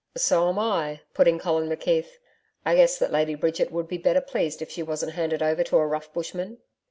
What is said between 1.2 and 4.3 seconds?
in Colin McKeith. 'I guess that Lady Bridget would be better